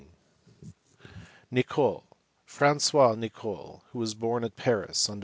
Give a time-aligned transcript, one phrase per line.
[1.51, 2.05] Nicole.
[2.47, 5.19] Franqois Nicole, who was born at Paris on Dec.